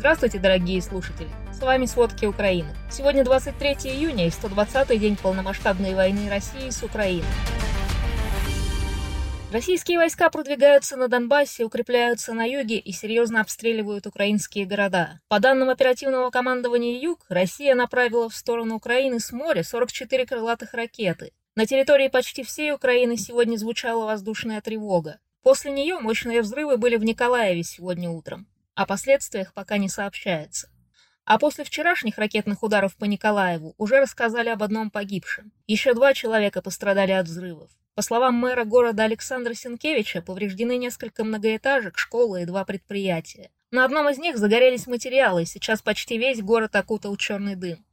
[0.00, 1.28] Здравствуйте, дорогие слушатели!
[1.52, 2.74] С вами «Сводки Украины».
[2.90, 7.28] Сегодня 23 июня и 120-й день полномасштабной войны России с Украиной.
[9.52, 15.20] Российские войска продвигаются на Донбассе, укрепляются на юге и серьезно обстреливают украинские города.
[15.28, 21.32] По данным оперативного командования «Юг», Россия направила в сторону Украины с моря 44 крылатых ракеты.
[21.56, 25.18] На территории почти всей Украины сегодня звучала воздушная тревога.
[25.42, 28.46] После нее мощные взрывы были в Николаеве сегодня утром.
[28.80, 30.70] О последствиях пока не сообщается.
[31.26, 35.52] А после вчерашних ракетных ударов по Николаеву уже рассказали об одном погибшем.
[35.66, 37.68] Еще два человека пострадали от взрывов.
[37.94, 43.50] По словам мэра города Александра Сенкевича, повреждены несколько многоэтажек, школы и два предприятия.
[43.70, 47.84] На одном из них загорелись материалы, и сейчас почти весь город окутал черный дым.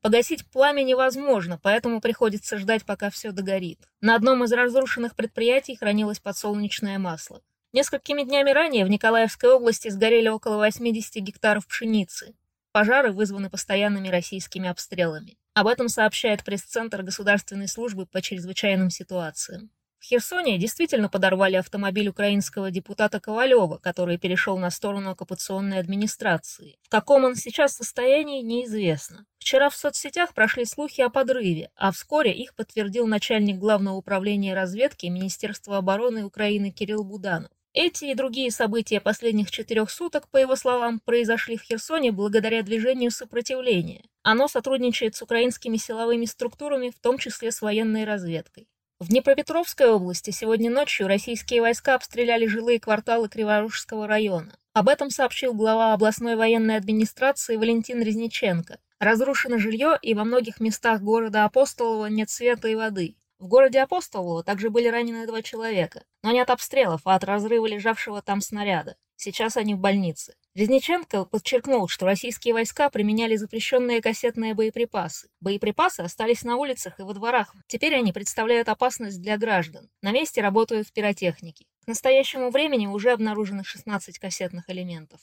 [0.00, 3.78] Погасить пламя невозможно, поэтому приходится ждать, пока все догорит.
[4.00, 7.42] На одном из разрушенных предприятий хранилось подсолнечное масло.
[7.76, 12.34] Несколькими днями ранее в Николаевской области сгорели около 80 гектаров пшеницы.
[12.72, 15.36] Пожары вызваны постоянными российскими обстрелами.
[15.52, 19.68] Об этом сообщает пресс-центр Государственной службы по чрезвычайным ситуациям.
[19.98, 26.78] В Херсоне действительно подорвали автомобиль украинского депутата Ковалева, который перешел на сторону оккупационной администрации.
[26.80, 29.26] В каком он сейчас состоянии, неизвестно.
[29.36, 35.04] Вчера в соцсетях прошли слухи о подрыве, а вскоре их подтвердил начальник Главного управления разведки
[35.04, 37.50] Министерства обороны Украины Кирилл Буданов.
[37.78, 43.10] Эти и другие события последних четырех суток, по его словам, произошли в Херсоне благодаря движению
[43.10, 44.02] сопротивления.
[44.22, 48.66] Оно сотрудничает с украинскими силовыми структурами, в том числе с военной разведкой.
[48.98, 54.56] В Днепропетровской области сегодня ночью российские войска обстреляли жилые кварталы Криворужского района.
[54.72, 58.78] Об этом сообщил глава областной военной администрации Валентин Резниченко.
[59.00, 63.16] Разрушено жилье, и во многих местах города Апостолова нет света и воды.
[63.38, 67.66] В городе Апостолово также были ранены два человека, но не от обстрелов, а от разрыва
[67.66, 68.96] лежавшего там снаряда.
[69.16, 70.34] Сейчас они в больнице.
[70.54, 75.28] Резниченко подчеркнул, что российские войска применяли запрещенные кассетные боеприпасы.
[75.40, 77.54] Боеприпасы остались на улицах и во дворах.
[77.66, 79.90] Теперь они представляют опасность для граждан.
[80.00, 81.66] На месте работают пиротехники.
[81.84, 85.20] К настоящему времени уже обнаружено 16 кассетных элементов.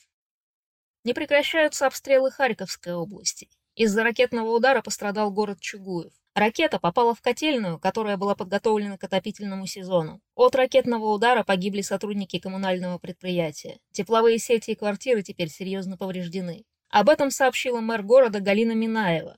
[1.04, 3.50] Не прекращаются обстрелы Харьковской области.
[3.76, 6.14] Из-за ракетного удара пострадал город Чугуев.
[6.36, 10.22] Ракета попала в котельную, которая была подготовлена к отопительному сезону.
[10.36, 13.80] От ракетного удара погибли сотрудники коммунального предприятия.
[13.92, 16.66] Тепловые сети и квартиры теперь серьезно повреждены.
[16.90, 19.38] Об этом сообщила мэр города Галина Минаева.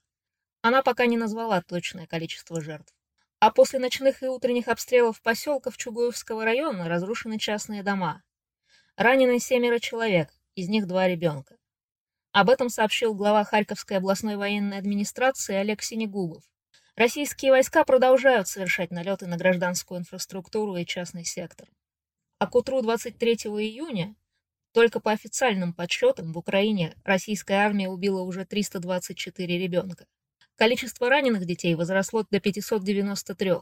[0.62, 2.94] Она пока не назвала точное количество жертв.
[3.40, 8.24] А после ночных и утренних обстрелов поселков Чугуевского района разрушены частные дома.
[8.98, 11.56] Ранены семеро человек, из них два ребенка.
[12.36, 16.44] Об этом сообщил глава Харьковской областной военной администрации Олег Синегубов.
[16.98, 21.70] Российские войска продолжают совершать налеты на гражданскую инфраструктуру и частный сектор.
[22.38, 24.18] А к утру 23 июня
[24.74, 30.06] только по официальным подсчетам в Украине российская армия убила уже 324 ребенка.
[30.58, 33.62] Количество раненых детей возросло до 593.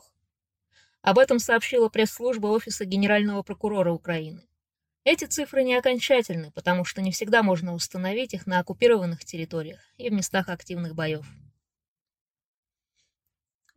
[1.03, 4.41] Об этом сообщила пресс-служба Офиса Генерального прокурора Украины.
[5.05, 10.09] Эти цифры не окончательны, потому что не всегда можно установить их на оккупированных территориях и
[10.09, 11.25] в местах активных боев.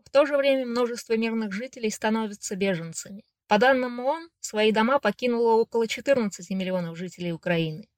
[0.05, 3.25] В то же время множество мирных жителей становятся беженцами.
[3.49, 7.89] По данным ООН, свои дома покинуло около 14 миллионов жителей Украины.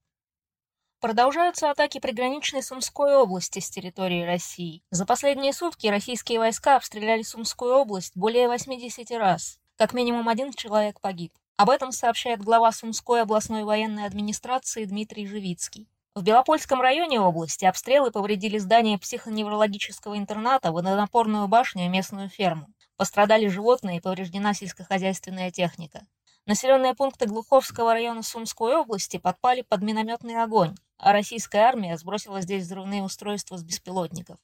[1.00, 4.83] Продолжаются атаки приграничной Сумской области с территории России.
[4.91, 9.61] За последние сутки российские войска обстреляли Сумскую область более 80 раз.
[9.77, 11.33] Как минимум один человек погиб.
[11.58, 15.88] Об этом сообщает глава Сумской областной военной администрации Дмитрий Живицкий.
[16.14, 22.69] В Белопольском районе области обстрелы повредили здание психоневрологического интерната, водонапорную башню и местную ферму.
[22.96, 26.06] Пострадали животные и повреждена сельскохозяйственная техника.
[26.46, 32.66] Населенные пункты Глуховского района Сумской области подпали под минометный огонь, а российская армия сбросила здесь
[32.66, 34.38] взрывные устройства с беспилотников.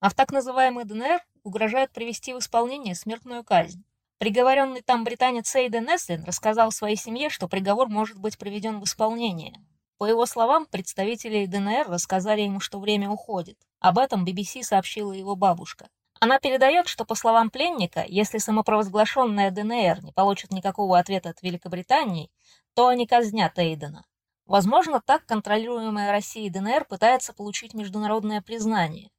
[0.00, 3.84] А в так называемый ДНР угрожают привести в исполнение смертную казнь.
[4.22, 9.52] Приговоренный там британец Эйден Эслин рассказал своей семье, что приговор может быть приведен в исполнение.
[9.98, 13.58] По его словам, представители ДНР рассказали ему, что время уходит.
[13.80, 15.88] Об этом BBC сообщила его бабушка.
[16.20, 22.30] Она передает, что, по словам пленника, если самопровозглашенная ДНР не получит никакого ответа от Великобритании,
[22.74, 24.04] то они казнят Эйдена.
[24.46, 29.10] Возможно, так контролируемая Россией ДНР пытается получить международное признание.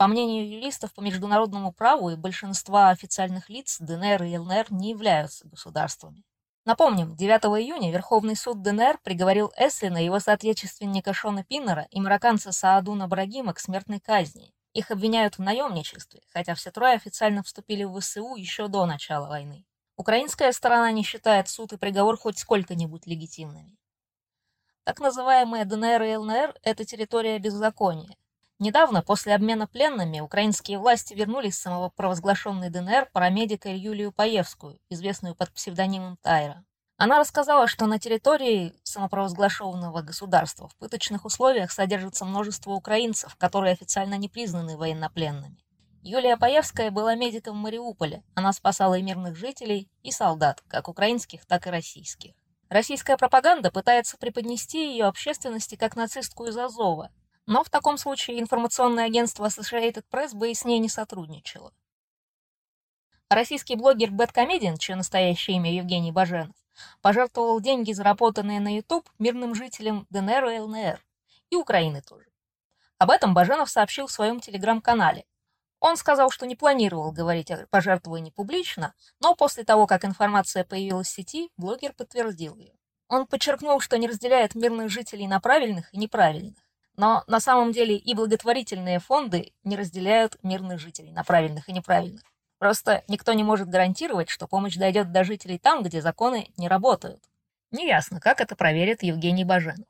[0.00, 5.46] По мнению юристов по международному праву и большинства официальных лиц, ДНР и ЛНР не являются
[5.46, 6.24] государствами.
[6.64, 13.08] Напомним, 9 июня Верховный суд ДНР приговорил Эслина, его соотечественника Шона Пиннера и марокканца Саадуна
[13.08, 14.54] Брагима к смертной казни.
[14.72, 19.66] Их обвиняют в наемничестве, хотя все трое официально вступили в ВСУ еще до начала войны.
[19.98, 23.76] Украинская сторона не считает суд и приговор хоть сколько-нибудь легитимными.
[24.84, 28.16] Так называемые ДНР и ЛНР– это территория беззакония.
[28.60, 35.50] Недавно, после обмена пленными, украинские власти вернули с самопровозглашенной ДНР парамедика Юлию Паевскую, известную под
[35.50, 36.62] псевдонимом Тайра.
[36.98, 44.18] Она рассказала, что на территории самопровозглашенного государства в пыточных условиях содержится множество украинцев, которые официально
[44.18, 45.56] не признаны военнопленными.
[46.02, 48.22] Юлия Паевская была медиком в Мариуполе.
[48.34, 52.34] Она спасала и мирных жителей, и солдат, как украинских, так и российских.
[52.68, 57.10] Российская пропаганда пытается преподнести ее общественности как нацистку из Азова,
[57.46, 61.72] но в таком случае информационное агентство Associated Press бы и с ней не сотрудничало.
[63.28, 66.56] Российский блогер Бэткомедиан, чье настоящее имя Евгений Баженов,
[67.00, 71.04] пожертвовал деньги, заработанные на YouTube, мирным жителям ДНР и ЛНР,
[71.50, 72.26] и Украины тоже.
[72.98, 75.24] Об этом Баженов сообщил в своем телеграм-канале,
[75.80, 81.08] он сказал, что не планировал говорить о пожертвовании публично, но после того, как информация появилась
[81.08, 82.74] в сети, блогер подтвердил ее.
[83.08, 86.58] Он подчеркнул, что не разделяет мирных жителей на правильных и неправильных.
[87.00, 92.20] Но на самом деле и благотворительные фонды не разделяют мирных жителей на правильных и неправильных.
[92.58, 97.22] Просто никто не может гарантировать, что помощь дойдет до жителей там, где законы не работают.
[97.70, 99.86] Неясно, как это проверит Евгений Баженов.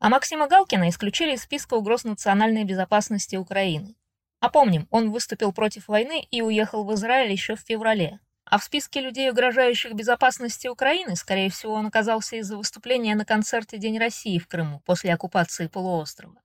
[0.00, 3.94] А Максима Галкина исключили из списка угроз национальной безопасности Украины.
[4.40, 8.18] А помним, он выступил против войны и уехал в Израиль еще в феврале.
[8.44, 13.78] А в списке людей, угрожающих безопасности Украины, скорее всего, он оказался из-за выступления на концерте
[13.78, 16.40] День России в Крыму после оккупации полуострова.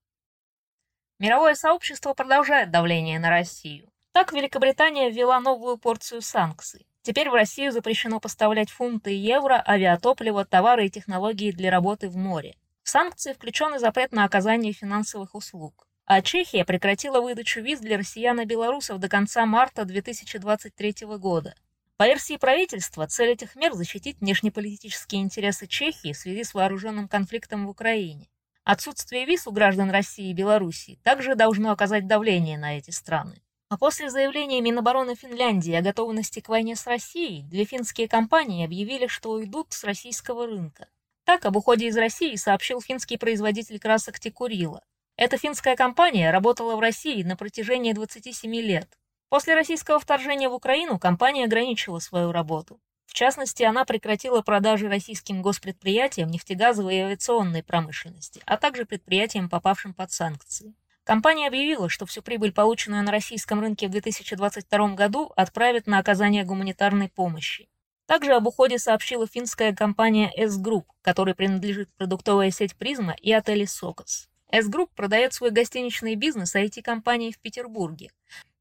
[1.20, 3.92] Мировое сообщество продолжает давление на Россию.
[4.14, 6.88] Так Великобритания ввела новую порцию санкций.
[7.02, 12.56] Теперь в Россию запрещено поставлять фунты евро, авиатопливо, товары и технологии для работы в море.
[12.84, 17.98] В санкции включен и запрет на оказание финансовых услуг а Чехия прекратила выдачу виз для
[17.98, 21.54] россиян и белорусов до конца марта 2023 года.
[21.98, 27.66] По версии правительства, цель этих мер– защитить внешнеполитические интересы Чехии в связи с вооруженным конфликтом
[27.66, 28.30] в Украине.
[28.64, 33.42] Отсутствие виз у граждан России и Белоруссии также должно оказать давление на эти страны.
[33.70, 39.08] А после заявления Минобороны Финляндии о готовности к войне с Россией, две финские компании объявили,
[39.08, 40.90] что уйдут с российского рынка.
[41.26, 44.84] Так об уходе из России сообщил финский производитель красок Текурила.
[45.16, 48.98] Эта финская компания работала в России на протяжении 27 лет.
[49.30, 52.80] После российского вторжения в Украину компания ограничила свою работу.
[53.08, 59.94] В частности, она прекратила продажи российским госпредприятиям нефтегазовой и авиационной промышленности, а также предприятиям, попавшим
[59.94, 60.76] под санкции.
[61.04, 66.44] Компания объявила, что всю прибыль, полученную на российском рынке в 2022 году, отправит на оказание
[66.44, 67.68] гуманитарной помощи.
[68.06, 74.30] Также об уходе сообщила финская компания S-Group, которой принадлежит продуктовая сеть «Призма» и отели «Сокос».
[74.52, 78.12] S-Group продает свой гостиничный бизнес IT-компании в Петербурге.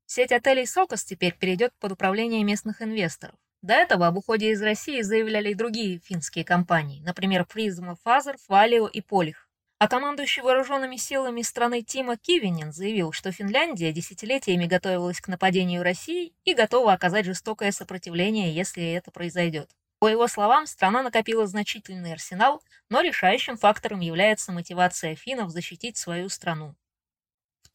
[0.06, 3.34] Сеть отелей «Сокос» теперь перейдет под управление местных инвесторов.
[3.60, 8.86] До этого об уходе из России заявляли и другие финские компании, например, Prisma Fazer, Valio
[8.86, 9.48] и Paulig.
[9.78, 16.32] А командующий вооруженными силами страны Тимо Кивинен заявил, что Финляндия десятилетиями готовилась к нападению России
[16.44, 19.70] и готова оказать жестокое сопротивление, если это произойдет.
[19.98, 26.28] По его словам, страна накопила значительный арсенал, но решающим фактором является мотивация финнов защитить свою
[26.28, 26.76] страну.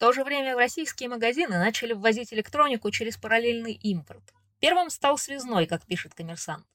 [0.02, 4.34] То же время в российские магазины начали ввозить электронику через параллельный импорт.
[4.58, 6.66] Первым стал связной, как пишет коммерсант.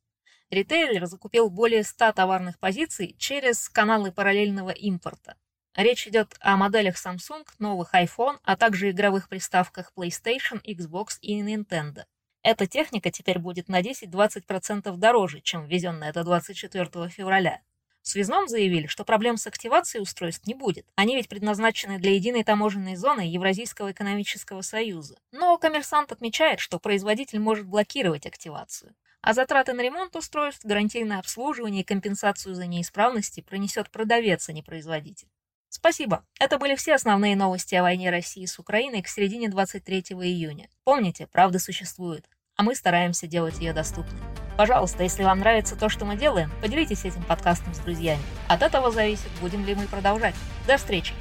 [0.50, 5.35] Ритейлер закупил более 100 товарных позиций через каналы параллельного импорта.
[5.75, 12.05] Речь идет о моделях Samsung, новых iPhone, а также игровых приставках PlayStation, Xbox и Nintendo.
[12.43, 17.60] Эта техника теперь будет на 10-20% дороже, чем ввезенная до 24 февраля.
[18.08, 20.88] В связном заявили, что проблем с активацией устройств не будет.
[20.96, 25.18] Они ведь предназначены для единой таможенной зоны Евразийского экономического союза.
[25.34, 28.96] Но коммерсант отмечает, что производитель может блокировать активацию.
[29.20, 34.64] А затраты на ремонт устройств, гарантийное обслуживание и компенсацию за неисправности пронесет продавец, а не
[34.64, 35.28] производитель.
[35.68, 36.26] Спасибо.
[36.40, 40.70] Это были все основные новости о войне России с Украиной к середине 23 июня.
[40.86, 42.26] Помните, правда существует
[42.58, 44.20] а мы стараемся делать ее доступной.
[44.58, 48.22] Пожалуйста, если вам нравится то, что мы делаем, поделитесь этим подкастом с друзьями.
[48.48, 50.34] От этого зависит, будем ли мы продолжать.
[50.66, 51.14] До встречи!